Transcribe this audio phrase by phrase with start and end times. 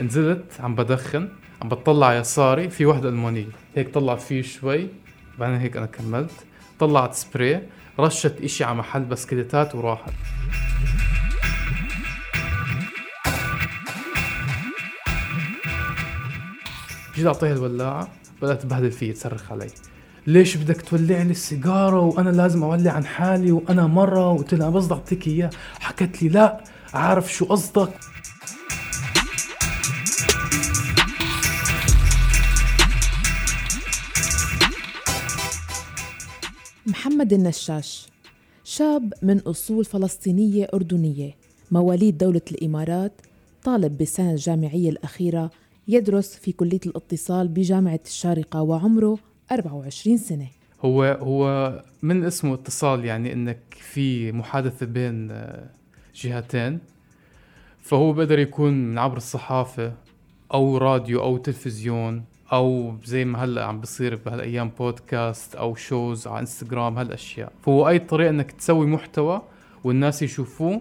[0.00, 1.28] نزلت عم بدخن
[1.62, 3.46] عم بطلع يساري في وحدة المانيه
[3.76, 4.88] هيك طلعت فيه شوي
[5.38, 6.30] بعدين هيك أنا كملت.
[6.78, 7.62] طلعت سبراي
[8.00, 10.12] رشت إشي على محل بسكليتات وراحت.
[17.14, 18.08] جيت أعطيها الولاعة
[18.42, 19.70] بدأت تبهدل فيي تصرخ علي.
[20.26, 24.92] ليش بدك تولع لي السيجارة وأنا لازم أولع عن حالي وأنا مرة؟ وقلت لها بس
[24.92, 25.50] أعطيك اياه
[25.80, 26.60] حكت لي لا
[26.94, 27.90] عارف شو قصدك.
[37.06, 38.06] محمد النشاش
[38.64, 41.34] شاب من أصول فلسطينية أردنية
[41.70, 43.12] مواليد دولة الإمارات
[43.64, 45.50] طالب بالسنة الجامعية الأخيرة
[45.88, 49.18] يدرس في كلية الاتصال بجامعة الشارقة وعمره
[49.52, 50.48] 24 سنة.
[50.80, 55.70] هو هو من اسمه اتصال يعني إنك في محادثة بين آه،
[56.14, 56.78] جهتين؟
[57.80, 59.92] فهو بقدر يكون من عبر الصحافة
[60.54, 62.24] أو راديو أو تلفزيون.
[62.52, 67.52] أو زي ما هلأ عم بصير بهالأيام بودكاست أو shows على انستغرام هالأشياء.
[67.62, 69.42] فهو أي طريقة إنك تسوي محتوى
[69.84, 70.80] والناس يشوفوه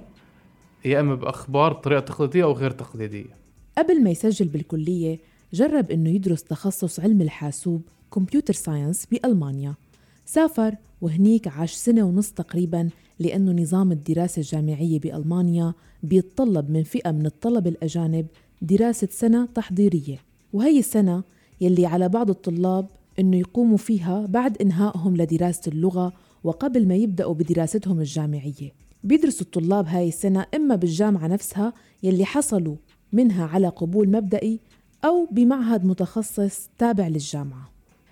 [0.86, 3.36] يا إما بأخبار بطريقه تقليدية أو غير تقليدية.
[3.78, 5.20] قبل ما يسجل بالكلية
[5.54, 7.82] جرب إنه يدرس تخصص علم الحاسوب
[8.14, 9.76] computer science بألمانيا.
[10.26, 17.26] سافر وهنيك عاش سنة ونص تقريبا لأنه نظام الدراسة الجامعية بألمانيا بيتطلب من فئة من
[17.26, 18.28] الطلبة الأجانب
[18.62, 20.18] دراسة سنة تحضيرية.
[20.54, 21.24] وهي السنة
[21.62, 22.88] يلي على بعض الطلاب
[23.20, 28.72] إنه يقوموا فيها بعد إنهائهم لدراسة اللغة وقبل ما يبدأوا بدراستهم الجامعية.
[29.04, 32.76] بيدرسوا الطلاب هاي السنة إما بالجامعة نفسها يلي حصلوا
[33.14, 34.60] منها على قبول مبدئي
[35.06, 37.72] أو بمعهد متخصص تابع للجامعة.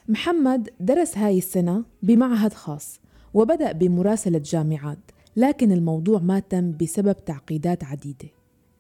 [0.09, 2.99] محمد درس هاي السنة بمعهد خاص
[3.33, 4.99] وبدأ بمراسلة جامعات
[5.36, 8.30] لكن الموضوع ما تم بسبب تعقيدات عديدة.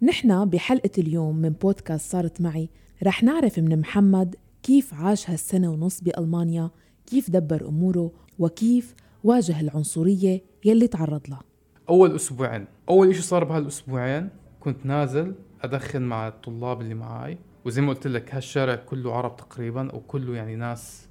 [0.01, 2.69] نحن بحلقة اليوم من بودكاست صارت معي
[3.03, 6.71] رح نعرف من محمد كيف عاش هالسنة ونص بألمانيا؟
[7.05, 11.41] كيف دبر أموره؟ وكيف واجه العنصرية يلي تعرض لها؟
[11.89, 14.29] أول أسبوعين أول إشي صار بهالأسبوعين
[14.59, 19.95] كنت نازل أدخن مع الطلاب اللي معي وزي ما قلت لك هالشارع كله عرب تقريبا
[19.95, 21.07] وكله يعني ناس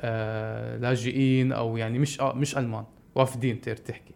[0.00, 2.84] آه لاجئين أو يعني مش آه مش ألمان
[3.14, 4.14] وافدين تقدر تحكي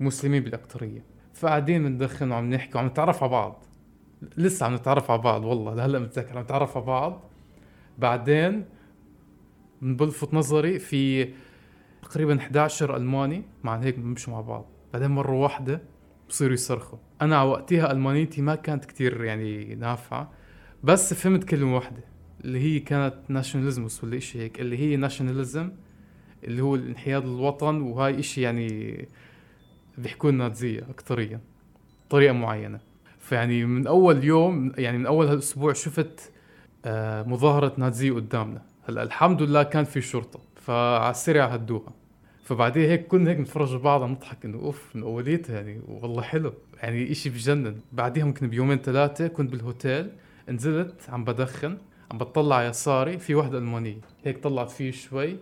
[0.00, 1.04] مسلمين بالاكثريه
[1.34, 3.64] فقاعدين بندخن وعم نحكي وعم نتعرف على بعض
[4.36, 7.29] لسه عم نتعرف على بعض والله لهلأ متذكر عم نتعرف على بعض.
[8.00, 8.64] بعدين
[9.82, 11.28] بلفت نظري في
[12.02, 14.66] تقريبا 11 ألماني مع هيك بنمشوا مع بعض.
[14.92, 15.82] بعدين مرة واحدة
[16.28, 16.98] بصيروا يصرخوا.
[17.22, 20.32] أنا على وقتها ألمانيتي ما كانت كتير يعني نافعة
[20.84, 22.04] بس فهمت كلمة واحدة
[22.44, 25.70] اللي هي كانت ناشوناليزموس ولا شيء هيك اللي هي ناشوناليزم
[26.44, 29.08] اللي هو الانحياز للوطن وهاي إشي يعني
[29.98, 31.40] بيحكوا لنا نازية أكتريا
[32.10, 32.80] طريقة معينة.
[33.18, 36.32] فيعني من أول يوم يعني من أول هالأسبوع شفت
[36.84, 38.62] آه مظاهرة نازية قدامنا.
[38.88, 41.92] هلا الحمد لله كان في شرطة فعلى السريع هدوها
[42.44, 46.52] فبعدين هيك كنا هيك نتفرج بعض نضحك إنه أوف من اوليتها يعني والله حلو.
[46.82, 47.76] يعني إشي بجنن.
[47.92, 50.10] بعديها ممكن بيومين ثلاثة كنت بالهوتيل
[50.48, 51.78] نزلت عم بدخن
[52.10, 53.18] عم بطلع يساري.
[53.18, 54.00] في وحدة ألمانية.
[54.24, 55.36] هيك طلعت فيه شوي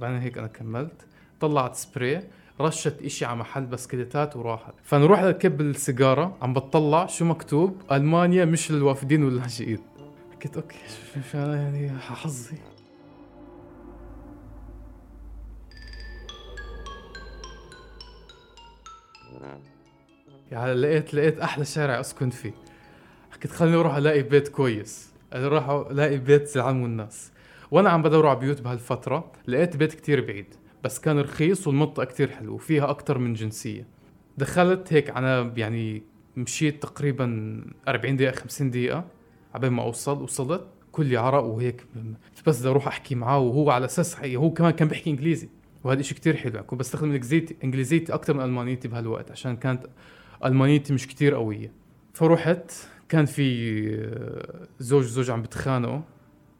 [0.00, 1.06] بعدين هيك أنا كملت.
[1.40, 2.22] طلعت سبراي
[2.60, 4.74] رشت إشي على محل بسكليتات وراحت.
[4.82, 7.06] فانا رحت اكب السيجارة عم بطلع.
[7.06, 9.78] شو مكتوب؟ ألمانيا مش للوافدين واللاجئين
[10.42, 10.78] حكيت okay.
[11.32, 12.56] شو يعني حظي.
[20.50, 22.52] يعني لقيت لقيت أحلى شارع أسكن فيه.
[23.30, 25.12] حكيت خليني أروح ألاقي بيت كويس.
[25.32, 27.32] راح ألاقي بيت زعلان الناس.
[27.70, 30.54] وأنا عم بدور على بيوت بهالفترة لقيت بيت كتير بعيد
[30.84, 33.86] بس كان رخيص والمنطقة كتير حلوة وفيها أكتر من جنسية.
[34.38, 36.02] دخلت هيك أنا يعني
[36.36, 39.21] مشيت تقريبا 40 دقيقة 50 دقيقة.
[39.54, 41.86] عبين ما اوصل وصلت كلي عرق وهيك
[42.46, 45.48] بس بدي أروح أحكي معاه وهو على أساس حقيقي هو كمان كان بيحكي إنجليزي
[45.84, 46.62] وهذا الشيء كتير حلو.
[46.62, 49.86] كنت بستخدم انجليزيتي إنجليزيتي أكثر من ألمانيتي بهالوقت عشان كانت
[50.44, 51.72] ألمانيتي مش كتير قوية.
[52.14, 52.72] فرحت
[53.08, 56.00] كان في آه، زوج زوج عم بتخانقوا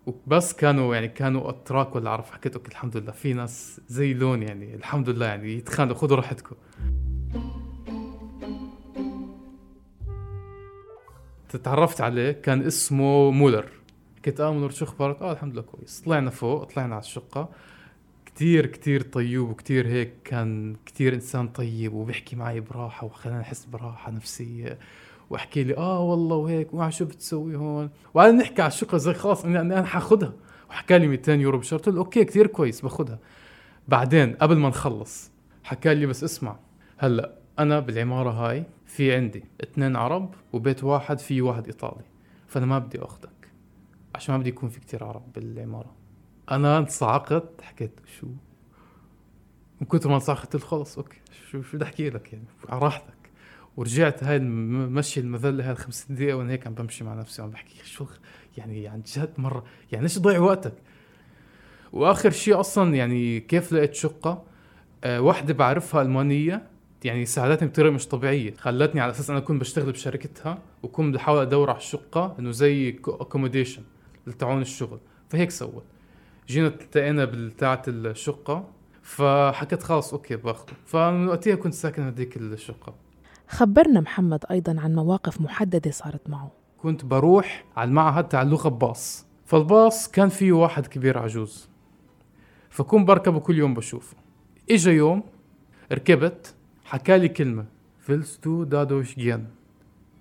[0.06, 4.42] وبس كانوا يعني كانوا أتراك ولا عرف حكيت okay الحمد لله في ناس زي لوني
[4.42, 6.56] يعني الحمد لله يعني يتخانقوا خذوا راحتكم.
[11.56, 13.66] تعرفت عليه كان اسمه مولر.
[14.26, 16.02] قلت آه مولر شو أخبارك؟ آه الحمد لله كويس.
[16.06, 17.48] طلعنا فوق طلعنا على الشقة.
[18.26, 24.10] كتير كتير طيب وكتير هيك كان كتير إنسان طيب وبيحكي معي براحة وخلاني أحس براحة
[24.12, 24.78] نفسية.
[25.30, 27.90] وأحكي لي آه والله وهيك ومع شو بتسوي هون.
[28.14, 30.32] وقعدنا نحكي على الشقة زي خلاص اني أنا حاخدها.
[30.70, 33.18] وحكى لي 200 يورو بالشهر قلت له okay كتير كويس باخدها.
[33.88, 35.30] بعدين قبل ما نخلص
[35.64, 36.56] حكى لي بس اسمع
[36.98, 42.04] هلأ أنا بالعمارة هاي في عندي اثنين عرب وبيت واحد فيه واحد إيطالي
[42.48, 43.50] فأنا ما بدي أخذك
[44.14, 45.94] عشان ما بدي يكون في كتير عرب بالعماره
[46.50, 48.26] أنا انصعقت حكيت شو؟
[49.80, 51.18] من كثر ما انصعقت قلت خلص okay
[51.50, 53.14] شو شو بدي أحكي لك يعني؟ على راحتك.
[53.76, 57.84] ورجعت هاي المشي المذله هاي خمس دقائق وأنا هيك عم بمشي مع نفسي وعم بحكي
[57.84, 58.06] شو
[58.56, 60.74] يعني عن جد مرة يعني ليش تضيع وقتك؟
[61.92, 64.44] وآخر شيء أصلا يعني كيف لقيت شقة؟
[65.04, 66.71] أه واحدة بعرفها ألمانية
[67.04, 68.54] يعني ساعدتني بطريقة مش طبيعية.
[68.54, 73.82] خلتني على أساس أنا كنت بشتغل بشركتها وكنت بحاول أدور على الشقة إنه زي accommodation
[74.26, 74.98] لتعون الشغل.
[75.28, 75.84] فهيك سوت.
[76.48, 78.68] جينا التقينا بتاعه الشقة
[79.02, 82.94] فحكيت خلاص أوكي باخذه فمن وقتها كنت ساكن هذيك الشقة.
[83.48, 86.50] خبرنا محمد أيضا عن مواقف محددة صارت معه.
[86.78, 91.68] كنت بروح على المعهد تاع اللغة بباص فالباص كان فيه واحد كبير عجوز.
[92.70, 94.16] فكون بركبه كل يوم بشوفه.
[94.70, 95.22] إجا يوم
[95.92, 96.54] ركبت
[96.92, 97.64] حكى لي كلمة.
[97.98, 99.46] Willst du da durchgehen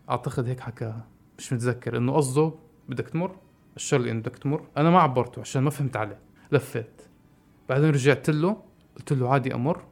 [0.10, 1.06] أعتقد هيك حكاها.
[1.38, 1.98] مش متذكر.
[1.98, 2.54] إنه قصده
[2.90, 3.36] بدك تمر؟
[3.76, 4.64] الشر لي إنه بدك تمر.
[4.78, 6.20] أنا ما عبرته عشان ما فهمت عليه.
[6.52, 7.02] لفيت.
[7.70, 8.58] بعدين رجعت له.
[8.98, 9.84] قلت له عادي أمر.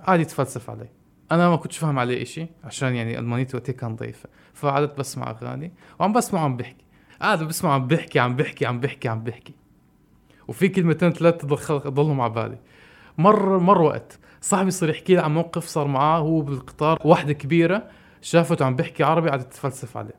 [0.00, 0.88] عادي تفلسف علي
[1.32, 4.28] أنا ما كنتش فاهم عليه إشي عشان يعني المانيتي وقتها كان ضعيفة.
[4.54, 5.72] فقعدت بسمع أغاني.
[5.98, 6.84] وعم بسمع عم بحكي.
[7.20, 9.54] قاعد بسمع عم بحكي عم بحكي عم بحكي عم بحكي.
[10.48, 11.48] وفي كلمتين ثلاثة
[11.88, 12.58] ضلوا مع بالي.
[13.18, 14.18] مر مر وقت.
[14.40, 17.88] صاحبي صار يحكي لي عن موقف صار معاه هو بالقطار واحدة كبيرة
[18.20, 20.14] شافته عم بيحكي عربي قعدت تفلسف عليه.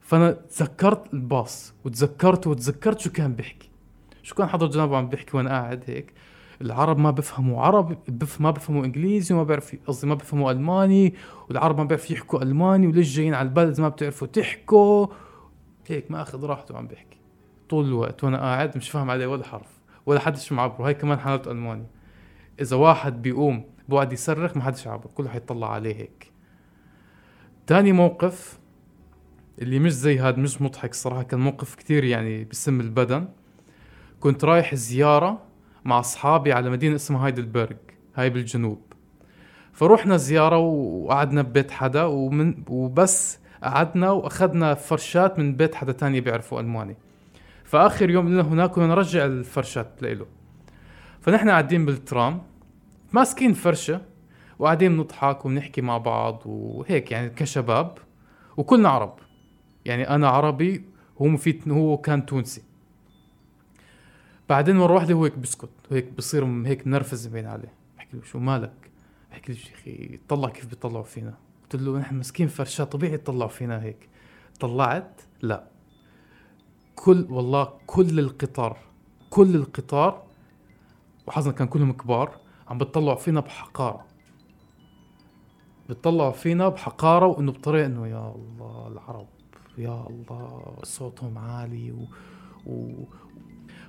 [0.00, 3.70] فأنا تذكرت الباص وتذكرته وتذكرت شو كان بيحكي.
[4.22, 6.12] شو كان حضر جنابه عم بيحكي وأنا قاعد هيك؟
[6.60, 11.14] العرب ما بفهموا عربي بف ما بفهموا إنجليزي وما بيعرف قصدي ما بفهموا ألماني
[11.48, 15.06] والعرب ما بيعرف يحكوا ألماني وليش جايين على البلد ما بتعرفوا تحكوا؟
[15.86, 17.18] هيك ما أخذ راحته عم بيحكي.
[17.68, 21.50] طول الوقت وأنا قاعد مش فاهم عليه ولا حرف ولا حدش معبره هاي كمان حالته
[21.50, 21.86] الماني
[22.60, 26.32] إذا واحد بيقوم بقعد يصرخ ما حدش عبر كله حيطلع عليه هيك.
[27.66, 28.58] تاني موقف
[29.58, 33.28] اللي مش زي هاد مش مضحك صراحة كان موقف كتير يعني بسم البدن.
[34.20, 35.42] كنت رايح زيارة
[35.84, 37.76] مع أصحابي على مدينة اسمها هايدلبرغ
[38.14, 38.80] هاي بالجنوب.
[39.72, 46.60] فروحنا زيارة وقعدنا ببيت حدا ومن وبس قعدنا وأخذنا فرشات من بيت حدا تاني بيعرفوا
[46.60, 46.96] ألماني.
[47.64, 50.26] فآخر يوم لنا هناك كنا نرجع الفرشات لإله.
[51.24, 52.42] فنحن قاعدين بالترام
[53.12, 54.00] ماسكين فرشة
[54.58, 57.98] وقاعدين نضحك ونحكي مع بعض وهيك يعني كشباب
[58.56, 59.18] وكلنا عرب.
[59.84, 60.84] يعني أنا عربي
[61.22, 62.62] هو مفيد هو كان تونسي.
[64.48, 67.72] بعدين مرة واحدة هو هيك بسكت وهيك بصير هيك منرفز بين عليه.
[67.96, 68.90] بحكي له شو مالك؟
[69.30, 73.82] بحكي له أخي طلع كيف بيطلعوا فينا؟ قلت له نحن ماسكين فرشات طبيعي يطلعوا فينا
[73.82, 74.08] هيك.
[74.60, 75.64] طلعت؟ لا.
[76.94, 78.78] كل والله كل القطار
[79.30, 80.33] كل القطار
[81.26, 82.36] وحظنا كان كلهم كبار
[82.68, 84.04] عم بتطلعوا فينا بحقارة.
[85.88, 89.26] بتطلعوا فينا بحقارة وإنه بطريقة إنه يا الله العرب
[89.78, 92.06] يا الله صوتهم عالي و,
[92.66, 93.04] و...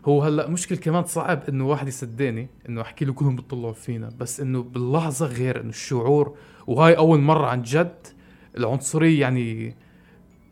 [0.05, 4.39] هو هلأ مشكل كمان صعب إنه واحد يصدقني إنه أحكي له كلهم بيطلعوا فينا بس
[4.39, 6.37] إنه باللحظة غير إنه الشعور.
[6.67, 8.07] وهاي أول مرة عن جد
[8.57, 9.75] العنصرية يعني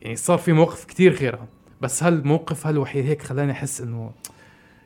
[0.02, 1.48] يعني صار في مواقف كتير غيرها.
[1.82, 4.12] بس هالموقف هالوحيد هيك خلاني أحس إنه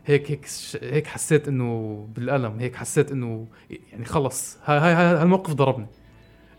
[0.08, 0.48] هيك هيك
[0.82, 3.48] هيك حسيت إنه بالألم هيك حسيت إنه
[3.92, 5.88] يعني خلص هاي هاي هالموقف ضربني.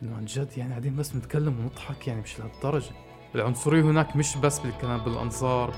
[0.02, 2.92] إنه عن جد يعني قاعدين بس نتكلم ونضحك يعني مش لهالدرجة.
[3.34, 5.70] العنصرية هناك مش بس بالكلام بالأنظار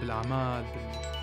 [0.00, 1.18] بالأعمال بال...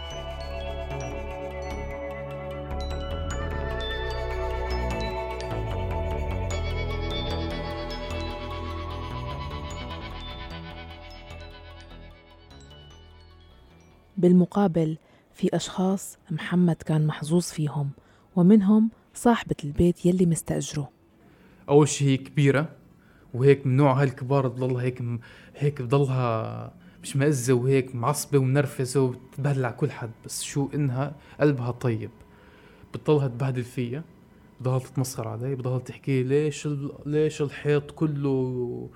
[14.17, 14.97] بالمقابل
[15.35, 17.89] في أشخاص محمد كان محظوظ فيهم
[18.35, 20.89] ومنهم صاحبة البيت يلي مستأجره.
[21.69, 22.69] أول شيء هي كبيرة
[23.33, 25.19] وهيك من نوع هالكبار بضلها هيك م...
[25.55, 26.73] هيك بضلها
[27.03, 30.11] مش مأزة وهيك معصبة ومنرفزة وبتبهدل على كل حد.
[30.25, 32.09] بس شو إنها؟ قلبها طيب.
[32.93, 34.03] بتضلها تبهدل فيا
[34.61, 36.91] بضلها تتمسخر علي بضلها تحكي ليش ال...
[37.05, 38.89] ليش الحيط كله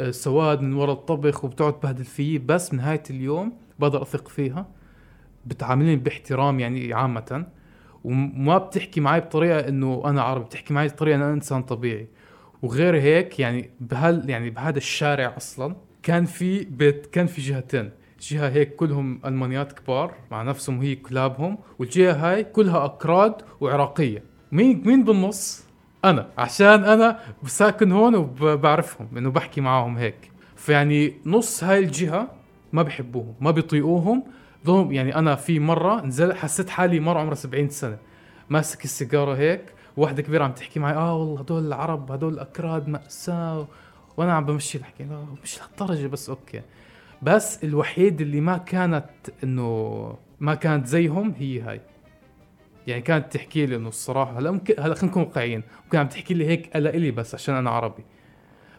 [0.00, 2.38] آه، سواد من ورا الطبخ وبتقعد تبهدل فيه.
[2.38, 4.66] بس نهاية اليوم بقدر أثق فيها.
[5.46, 7.46] بتعاملني باحترام يعني عامة
[8.04, 12.06] وما بتحكي معي بطريقة إنه أنا عربي بتحكي معي بطريقة أنا إنسان طبيعي.
[12.62, 17.90] وغير هيك يعني بهال يعني بهذا الشارع أصلا كان في بيت كان في جهتين.
[18.20, 24.22] جهة هيك كلهم ألمانيات كبار مع نفسهم هي كلابهم والجهة هاي كلها أكراد وعراقية.
[24.52, 25.64] مين مين بالنص؟
[26.04, 26.28] أنا.
[26.38, 30.30] عشان أنا ساكن هون وبعرفهم إنه بحكي معاهم هيك.
[30.56, 32.28] فيعني نص هاي الجهة
[32.72, 34.22] ما بحبوهم ما بيطيقوهم.
[34.66, 37.98] ضم يعني أنا في مرة نزل حسيت حالي مرة عمرها 70 سنة.
[38.50, 39.62] ماسك السيجارة هيك
[39.96, 43.66] واحدة كبيرة عم تحكي معي آه والله هدول العرب هدول الاكراد مأساة.
[44.16, 45.06] وأنا عم بمشي الحكي
[45.44, 46.62] مش لهالدرجة بس أوكي.
[47.22, 49.10] بس الوحيد اللي ما كانت
[49.44, 51.80] إنه ما كانت زيهم هي هاي.
[52.86, 56.34] يعني كانت تحكي لي إنه الصراحة هلا ممكن هلا خلينا نكون واقعيين ممكن عم تحكي
[56.34, 58.04] لي هيك الا إلي بس عشان أنا عربي.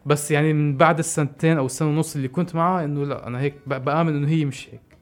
[0.06, 3.56] بس يعني من بعد السنتين أو السنة ونص اللي كنت معها إنه لا أنا هيك
[3.68, 4.93] بآمن إنه هي مش هيك.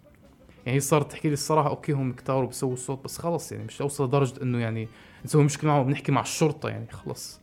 [0.65, 3.82] يعني هي صارت تحكي لي الصراحة أوكي هم كتار وبسووا الصوت بس خلص يعني مش
[3.82, 4.88] أوصل لدرجة إنه يعني
[5.25, 7.41] نسوي مشكلة معهم بنحكي مع الشرطة يعني خلص.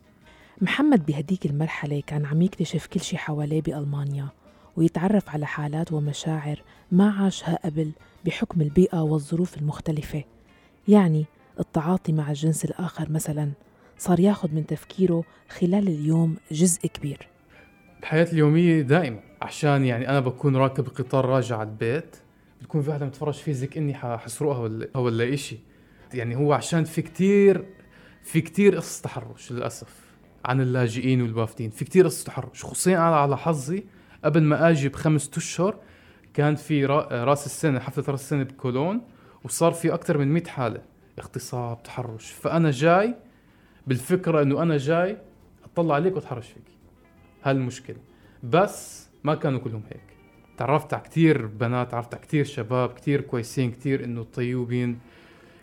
[0.60, 4.28] محمد بهديك المرحلة كان عم يكتشف كل شيء حواليه بألمانيا
[4.76, 7.90] ويتعرف على حالات ومشاعر ما عاشها قبل
[8.24, 10.24] بحكم البيئة والظروف المختلفة.
[10.88, 11.26] يعني
[11.60, 13.50] التعاطي مع الجنس الآخر مثلا
[13.98, 17.28] صار ياخذ من تفكيره خلال اليوم جزء كبير.
[18.02, 22.16] بحياتي اليومية دائما عشان يعني أنا بكون راكب القطار راجع على البيت
[22.60, 25.58] بتكون في واحدة متفرج في زيك إني حسرقها ولا ولا إشي
[26.14, 27.64] يعني هو عشان في كتير
[28.22, 29.94] في كتير قصص تحرش للأسف
[30.44, 33.84] عن اللاجئين والوافدين في كتير قصص تحرش خصوصيا أنا على حظي
[34.24, 35.76] قبل ما أجي بخمسة أشهر
[36.34, 39.00] كان في رأس السنة حفلة رأس السنة بكولون
[39.44, 40.82] وصار في أكثر من 100 حالة
[41.18, 42.30] اغتصاب تحرش.
[42.30, 43.14] فأنا جاي
[43.86, 45.16] بالفكرة إنه أنا جاي
[45.64, 46.62] أطلع عليك وأتحرش فيك.
[47.44, 47.96] هاي المشكلة
[48.42, 50.07] بس ما كانوا كلهم هيك.
[50.58, 54.98] تعرفت على كثير بنات تعرفت على كثير شباب كثير كويسين كثير إنه طيوبين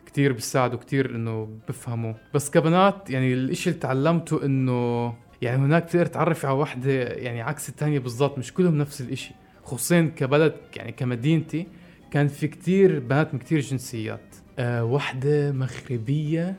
[0.05, 2.13] كثير بيساعدوا كثير إنه بفهموا.
[2.33, 7.69] بس كبنات يعني الإشي اللي تعلمته إنه يعني هناك بتقدر تعرف على وحدة يعني عكس
[7.69, 9.33] الثانية بالضبط مش كلهم نفس الإشي.
[9.63, 11.67] خصوصا كبلد يعني كمدينتي
[12.11, 14.35] كان في كتير بنات من كتير جنسيات.
[14.59, 16.55] آه وحدة مغربية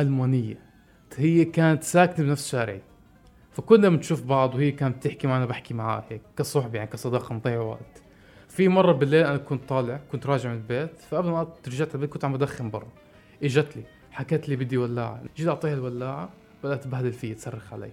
[0.00, 0.58] ألمانية.
[1.16, 2.82] هي كانت ساكنة بنفس شارعي
[3.52, 8.02] فكنا بنشوف بعض وهي كانت تحكي معنا بحكي معها هيك كصحبة يعني كصداقة نضيع وقت.
[8.48, 12.24] في مرة بالليل أنا كنت طالع كنت راجع من البيت فقبل ما رجعت البيت كنت
[12.24, 12.88] عم بدخن برا.
[13.42, 15.22] إجت لي حكت لي بدي ولاعة.
[15.36, 16.30] جيت أعطيها الولاعة
[16.64, 17.92] بدأت تبهدل فيي تصرخ علي.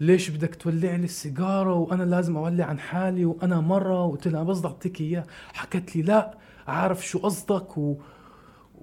[0.00, 4.64] ليش بدك تولع لي السيجارة وأنا لازم أولع عن حالي وأنا مرة؟ وقلت لها بس
[4.64, 7.78] أعطيك إياه حكت لي لا عارف شو قصدك.
[7.78, 7.96] و...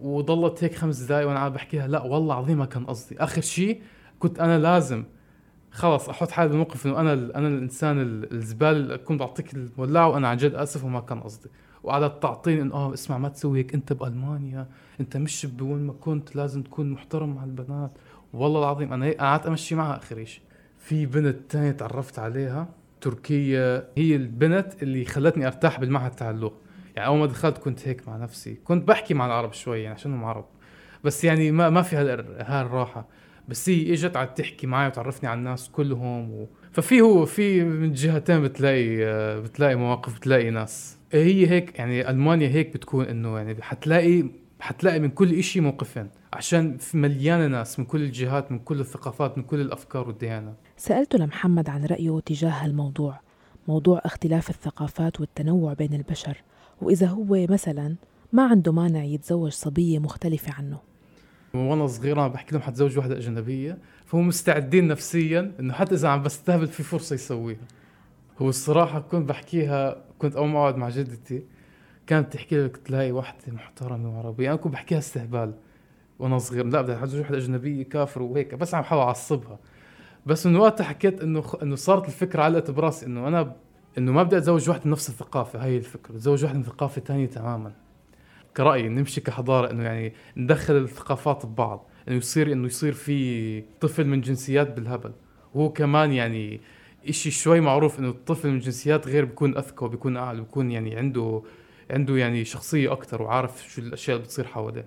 [0.01, 3.15] وضلت هيك خمس دقايق وأنا عم بحكيها لا والله العظيم ما كان قصدي.
[3.19, 3.81] آخر شيء
[4.19, 5.03] كنت أنا لازم
[5.71, 10.37] خلص أحط حالي بموقف إنه أنا أنا الإنسان الزبالة اللي كنت بعطيك الولاعه وأنا عن
[10.37, 11.49] جد آسف وما كان قصدي.
[11.83, 14.67] وقعدت تعطيني إنه آه اسمع ما تسوي هيك أنت بألمانيا
[14.99, 17.91] أنت مش بوين ما كنت لازم تكون محترم مع البنات.
[18.33, 20.43] والله العظيم أنا قعدت أمشي معها آخر شيء
[20.77, 22.67] في بنت تانية تعرفت عليها
[23.01, 26.57] تركية هي البنت اللي خلتني أرتاح بالمعهد تاع اللغة.
[26.95, 28.55] يعني أول ما دخلت كنت هيك مع نفسي.
[28.63, 30.45] كنت بحكي مع العرب شوي يعني عشانهم عرب.
[31.03, 33.07] بس يعني ما ما في هاي الراحه
[33.51, 36.48] بس هي إجت قعدت تحكي معي وتعرفني على الناس كلهم و...
[36.72, 38.98] ففي هو في من جهتين بتلاقي
[39.41, 40.98] بتلاقي مواقف بتلاقي ناس.
[41.12, 44.24] هي هيك يعني ألمانيا هيك بتكون إنه يعني حتلاقي
[44.60, 49.43] حتلاقي من كل إشي موقفين عشان مليانة ناس من كل الجهات من كل الثقافات من
[49.43, 50.55] كل الأفكار والديانات.
[50.77, 53.20] سالته لمحمد عن رأيه تجاه الموضوع
[53.67, 56.38] موضوع اختلاف الثقافات والتنوع بين البشر
[56.81, 57.96] وإذا هو مثلا
[58.34, 60.90] ما عنده مانع يتزوج صبية مختلفة عنه.
[61.53, 66.24] وأنا صغير أنا بحكي لهم حتزوج وحدة أجنبية فهم مستعدين نفسيا إنه حتى إذا عم
[66.24, 67.67] بستهبل في فرصة يسويها.
[68.41, 71.43] هو الصراحة كنت بحكيها كنت أول ما اقعد مع جدتي
[72.08, 74.50] كانت تحكي لك تلاقي وحدة محترمة وعربية.
[74.50, 75.53] أنا كنت بحكيها استهبال
[76.20, 76.65] وأنا صغير.
[76.65, 79.60] لا بدي اتزوج وحدة أجنبية كافر وهيك بس عم بحاول أعصبها.
[80.25, 83.55] بس من وقتها حكيت إنه إنه صارت الفكرة علقت براسي إنه أنا
[83.98, 85.63] إنه ما بدي أتزوج واحد من نفس الثقافة.
[85.63, 87.72] هاي الفكرة أتزوج واحد من ثقافة ثانية تماما.
[88.58, 94.22] كرأيي نمشي كحضارة إنه يعني ندخل الثقافات ببعض إنه يصير إنه يصير في طفل من
[94.22, 95.12] جنسيات بالهبل.
[95.53, 96.62] وهو كمان يعني
[97.10, 101.41] إشي شوي معروف إنه الطفل من جنسيات غير بيكون أذكى وبيكون أعلى بيكون يعني عنده
[101.91, 104.86] عنده يعني شخصية أكثر وعارف شو الأشياء اللي بتصير حواليه.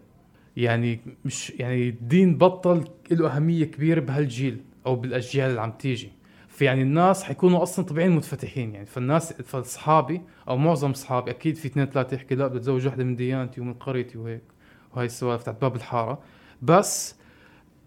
[0.56, 6.12] يعني مش يعني الدين بطل له أهمية كبيرة بهالجيل أو بالأجيال اللي عم تيجي.
[6.54, 8.86] في يعني الناس حيكونوا أصلا طبيعيين متفتحين يعني.
[8.86, 13.16] فالناس فأصحابي أو معظم أصحابي أكيد في اثنين ثلاثة يحكي لا بدي اتزوج وحدة من
[13.16, 14.42] ديانتي ومن قريتي وهيك
[14.94, 16.18] وهي السوالف تاعت باب الحارة.
[16.62, 17.16] بس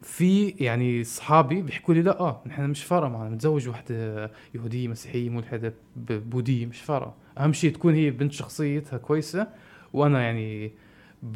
[0.01, 5.29] في يعني أصحابي بيحكوا لي لا آه نحن مش فارقه معنا نتزوج وحدة يهودية مسيحية
[5.29, 9.47] ملحدة بوديه مش فارقه أهم شيء تكون هي بنت شخصيتها كويسة
[9.93, 10.71] وأنا يعني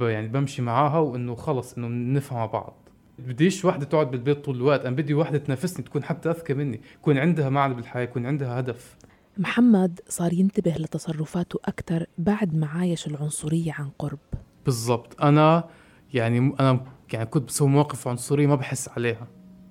[0.01, 2.80] يعني بمشي معاها وإنه خلص إنه نفهم مع بعض.
[3.27, 7.17] بديش وحده تقعد بالبيت طول الوقت أنا بدي وحده تنافسني تكون حتى أذكى مني يكون
[7.17, 8.97] عندها معنى بالحياة يكون عندها هدف.
[9.37, 14.19] محمد صار ينتبه لتصرفاته أكثر بعد ما عايش العنصرية عن قرب.
[14.65, 15.21] بالضبط.
[15.21, 15.69] أنا
[16.13, 19.27] يعني أنا يعني كنت بسوي مواقف عنصرية ما بحس عليها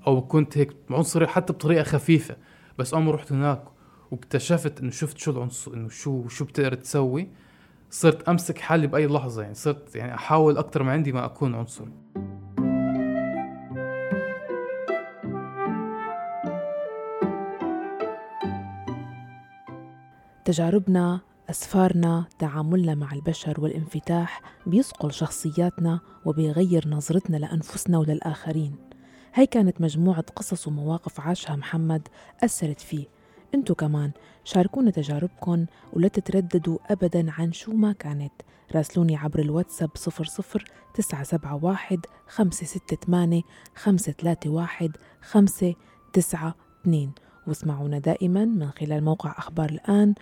[0.06, 2.36] أو كنت هيك عنصري حتى بطريقة خفيفة
[2.78, 3.64] بس أول ما رحت هناك
[4.10, 7.28] واكتشفت إنه شفت شو العنصر إنه شو شو بتقدر تسوي.
[7.90, 11.92] صرت أمسك حالي بأي لحظة يعني صرت يعني أحاول أكثر ما عندي ما أكون عنصري.
[20.50, 28.76] تجاربنا أسفارنا تعاملنا مع البشر والانفتاح بيصقل شخصياتنا وبيغير نظرتنا لأنفسنا وللآخرين.
[29.34, 32.08] هاي كانت مجموعة قصص ومواقف عاشها محمد
[32.44, 33.06] أثرت فيه.
[33.54, 34.10] انتو كمان
[34.44, 38.32] شاركونا تجاربكم ولا تترددوا أبدا عن شو ما كانت.
[38.74, 40.64] راسلوني عبر الواتساب 00
[40.94, 43.42] 971 568
[43.74, 47.12] 531 592
[47.46, 50.14] واسمعونا دائما من خلال موقع أخبار الآن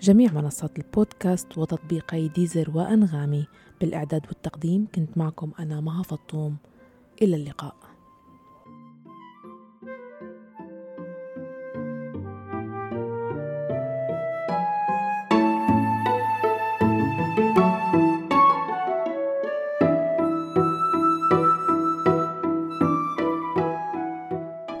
[0.00, 3.46] جميع منصات البودكاست وتطبيقي ديزر وأنغامي.
[3.80, 6.56] بالإعداد والتقديم كنت معكم أنا مها فطوم.
[7.22, 7.74] إلى اللقاء.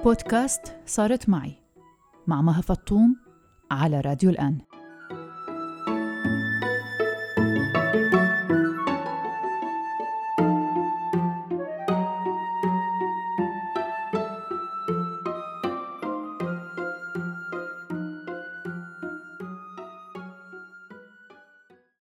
[0.04, 1.52] بودكاست صارت معي
[2.26, 3.16] مع مها فطوم
[3.70, 4.58] على راديو الآن.